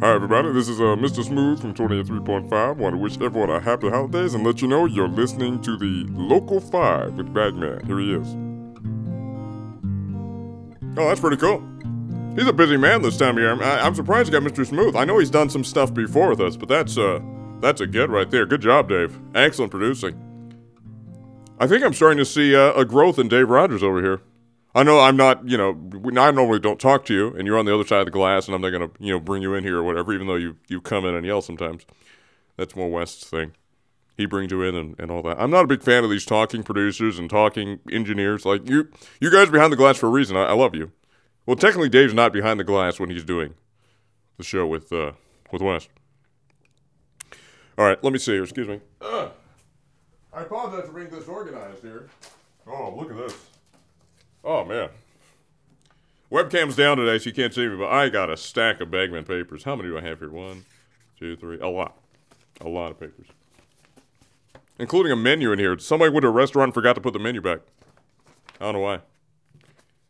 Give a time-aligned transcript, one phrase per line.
[0.00, 0.52] Hi, everybody.
[0.52, 1.24] This is uh, Mr.
[1.24, 2.76] Smooth from 23.5.
[2.76, 6.06] Want to wish everyone a happy holidays and let you know you're listening to the
[6.12, 7.84] Local 5 with Bagman.
[7.84, 8.28] Here he is.
[10.96, 11.60] Oh, that's pretty cool.
[12.36, 13.60] He's a busy man this time of year.
[13.60, 14.64] I- I'm surprised you got Mr.
[14.64, 14.94] Smooth.
[14.94, 17.18] I know he's done some stuff before with us, but that's uh,
[17.60, 18.46] that's a get right there.
[18.46, 19.18] Good job, Dave.
[19.34, 20.16] Excellent producing.
[21.58, 24.20] I think I'm starting to see uh, a growth in Dave Rogers over here.
[24.78, 25.70] I know I'm not, you know,
[26.20, 28.46] I normally don't talk to you, and you're on the other side of the glass,
[28.46, 30.56] and I'm not to, you know, bring you in here or whatever, even though you,
[30.68, 31.84] you come in and yell sometimes.
[32.56, 33.54] That's more West's thing.
[34.16, 35.40] He brings you in and, and all that.
[35.40, 38.46] I'm not a big fan of these talking producers and talking engineers.
[38.46, 38.88] Like, you
[39.20, 40.36] you guys behind the glass for a reason.
[40.36, 40.92] I, I love you.
[41.44, 43.54] Well, technically, Dave's not behind the glass when he's doing
[44.36, 45.10] the show with, uh,
[45.50, 45.88] with West.
[47.76, 48.44] All right, let me see here.
[48.44, 48.80] Excuse me.
[49.00, 49.30] Uh,
[50.32, 52.08] I apologize for being disorganized here.
[52.64, 53.36] Oh, look at this.
[54.44, 54.90] Oh man.
[56.30, 59.24] Webcam's down today, so you can't see me, but I got a stack of Bagman
[59.24, 59.64] papers.
[59.64, 60.30] How many do I have here?
[60.30, 60.66] One,
[61.18, 61.58] two, three.
[61.60, 61.96] A lot.
[62.60, 63.26] A lot of papers.
[64.78, 65.78] Including a menu in here.
[65.78, 67.60] Somebody went to a restaurant and forgot to put the menu back.
[68.60, 68.94] I don't know why.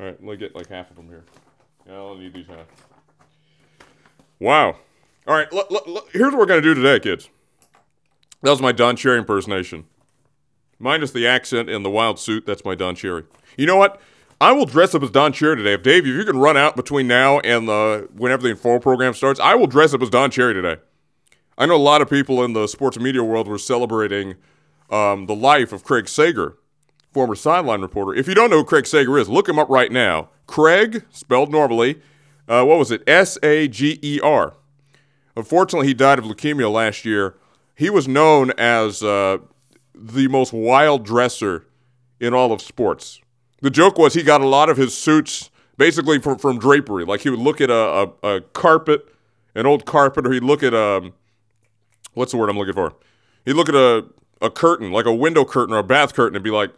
[0.00, 1.24] All right, let me get like half of them here.
[1.86, 2.66] Yeah, I'll need these half.
[4.38, 4.76] Wow.
[5.26, 7.28] All right, l- l- l- here's what we're going to do today, kids.
[8.42, 9.84] That was my Don Cherry impersonation.
[10.78, 13.24] Minus the accent and the wild suit, that's my Don Cherry.
[13.56, 14.00] You know what?
[14.42, 15.74] I will dress up as Don Cherry today.
[15.74, 19.12] If Dave, if you can run out between now and the whenever the informal program
[19.12, 20.76] starts, I will dress up as Don Cherry today.
[21.58, 24.36] I know a lot of people in the sports media world were celebrating
[24.88, 26.56] um, the life of Craig Sager,
[27.12, 28.18] former sideline reporter.
[28.18, 30.30] If you don't know who Craig Sager is, look him up right now.
[30.46, 32.00] Craig, spelled normally,
[32.48, 33.02] uh, what was it?
[33.06, 34.54] S A G E R.
[35.36, 37.36] Unfortunately, he died of leukemia last year.
[37.74, 39.38] He was known as uh,
[39.94, 41.66] the most wild dresser
[42.18, 43.20] in all of sports.
[43.60, 47.04] The joke was he got a lot of his suits basically from, from drapery.
[47.04, 49.06] Like he would look at a, a, a carpet,
[49.54, 51.12] an old carpet, or he'd look at um,
[52.14, 52.94] what's the word I'm looking for?
[53.44, 54.04] He'd look at a,
[54.42, 56.70] a curtain, like a window curtain or a bath curtain, and be like,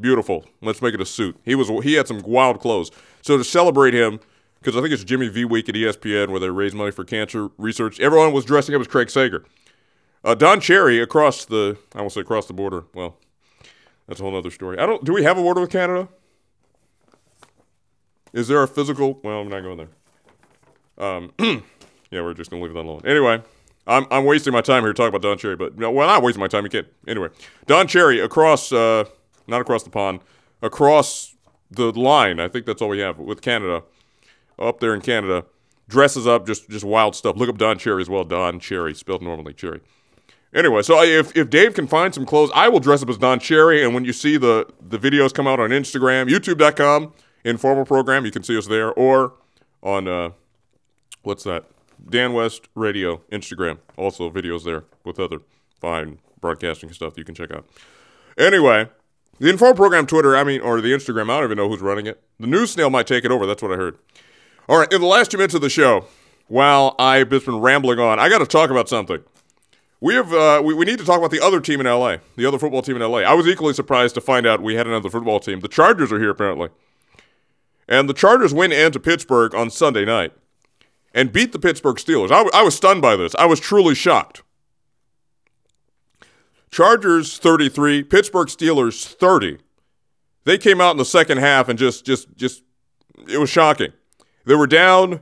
[0.00, 0.44] beautiful.
[0.60, 1.36] Let's make it a suit.
[1.44, 2.90] He was he had some wild clothes.
[3.22, 4.20] So to celebrate him,
[4.60, 7.48] because I think it's Jimmy V Week at ESPN where they raise money for cancer
[7.58, 9.44] research, everyone was dressing up as Craig Sager.
[10.24, 12.84] Uh, Don Cherry across the I won't say across the border.
[12.94, 13.16] Well,
[14.06, 14.78] that's a whole other story.
[14.78, 15.04] I don't.
[15.04, 16.08] Do we have a border with Canada?
[18.32, 19.20] Is there a physical?
[19.22, 19.88] Well, I'm not going there.
[20.98, 21.32] Um,
[22.10, 23.02] yeah, we're just gonna leave that alone.
[23.04, 23.42] Anyway,
[23.86, 26.40] I'm I'm wasting my time here talking about Don Cherry, but no, well, not wasting
[26.40, 26.64] my time.
[26.64, 26.86] You can't.
[27.06, 27.28] Anyway,
[27.66, 29.04] Don Cherry across, uh,
[29.46, 30.20] not across the pond,
[30.62, 31.34] across
[31.70, 32.40] the line.
[32.40, 33.82] I think that's all we have with Canada.
[34.58, 35.44] Up there in Canada,
[35.88, 37.36] dresses up just just wild stuff.
[37.36, 38.24] Look up Don Cherry as well.
[38.24, 39.80] Don Cherry, spelled normally Cherry.
[40.54, 43.40] Anyway, so if, if Dave can find some clothes, I will dress up as Don
[43.40, 43.82] Cherry.
[43.82, 47.12] And when you see the, the videos come out on Instagram, youtube.com,
[47.44, 49.34] informal program, you can see us there, or
[49.82, 50.30] on, uh,
[51.22, 51.64] what's that?
[52.08, 53.78] Dan West Radio, Instagram.
[53.96, 55.38] Also, videos there with other
[55.80, 57.66] fine broadcasting stuff you can check out.
[58.36, 58.88] Anyway,
[59.38, 62.06] the informal program Twitter, I mean, or the Instagram, I don't even know who's running
[62.06, 62.22] it.
[62.38, 63.46] The news snail might take it over.
[63.46, 63.98] That's what I heard.
[64.68, 66.06] All right, in the last two minutes of the show,
[66.48, 69.22] while I've just been rambling on, I got to talk about something.
[70.00, 72.44] We have uh, we, we need to talk about the other team in LA, the
[72.44, 73.18] other football team in LA.
[73.18, 75.60] I was equally surprised to find out we had another football team.
[75.60, 76.70] The Chargers are here apparently,
[77.92, 80.32] and the Chargers went into Pittsburgh on Sunday night
[81.12, 82.30] and beat the Pittsburgh Steelers.
[82.30, 83.34] I, w- I was stunned by this.
[83.34, 84.42] I was truly shocked.
[86.70, 89.58] Chargers 33, Pittsburgh Steelers 30.
[90.44, 92.62] They came out in the second half and just just just
[93.28, 93.92] it was shocking.
[94.46, 95.20] They were down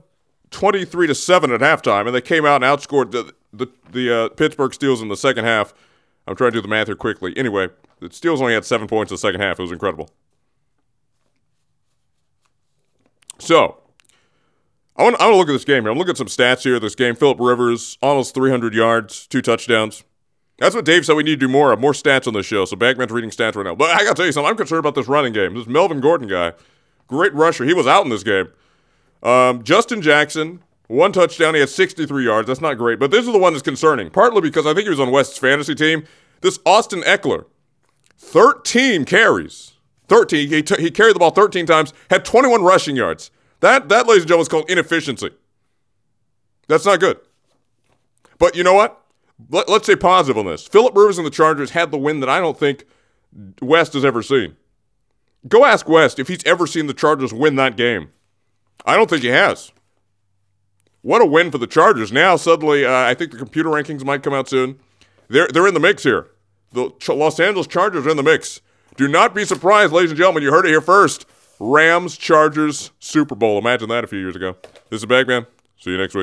[0.52, 4.28] 23 to 7 at halftime and they came out and outscored the the, the uh,
[4.28, 5.74] Pittsburgh Steelers in the second half.
[6.28, 7.36] I'm trying to do the math here quickly.
[7.36, 9.58] Anyway, the Steelers only had 7 points in the second half.
[9.58, 10.08] It was incredible.
[13.50, 13.78] So,
[14.94, 15.90] I want, I want to look at this game here.
[15.90, 16.78] I'm looking at some stats here.
[16.78, 20.04] This game, Philip Rivers, almost 300 yards, two touchdowns.
[20.60, 22.64] That's what Dave said we need to do more of, more stats on this show.
[22.64, 23.74] So Bagman's reading stats right now.
[23.74, 24.48] But I got to tell you something.
[24.48, 25.54] I'm concerned about this running game.
[25.54, 26.52] This Melvin Gordon guy,
[27.08, 27.64] great rusher.
[27.64, 28.50] He was out in this game.
[29.20, 31.54] Um, Justin Jackson, one touchdown.
[31.54, 32.46] He had 63 yards.
[32.46, 33.00] That's not great.
[33.00, 35.38] But this is the one that's concerning, partly because I think he was on West's
[35.38, 36.04] fantasy team.
[36.40, 37.46] This Austin Ekeler,
[38.16, 39.72] 13 carries.
[40.06, 40.48] 13.
[40.48, 43.32] He, t- he carried the ball 13 times, had 21 rushing yards.
[43.60, 45.30] That, that, ladies and gentlemen, is called inefficiency.
[46.68, 47.18] That's not good.
[48.38, 49.00] But you know what?
[49.48, 50.66] Let, us say positive on this.
[50.66, 52.84] Philip Rivers and the Chargers had the win that I don't think
[53.60, 54.56] West has ever seen.
[55.48, 58.10] Go ask West if he's ever seen the Chargers win that game.
[58.84, 59.72] I don't think he has.
[61.02, 62.12] What a win for the Chargers.
[62.12, 64.78] Now, suddenly, uh, I think the computer rankings might come out soon.
[65.28, 66.28] They're, they're in the mix here.
[66.72, 68.60] The Ch- Los Angeles Chargers are in the mix.
[68.96, 70.42] Do not be surprised, ladies and gentlemen.
[70.42, 71.24] You heard it here first.
[71.60, 73.58] Rams, Chargers, Super Bowl.
[73.58, 74.56] Imagine that a few years ago.
[74.88, 75.46] This is Bagman.
[75.78, 76.18] See you next week.